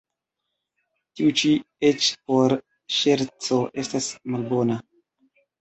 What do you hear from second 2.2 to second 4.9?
por ŝerco estas malbona.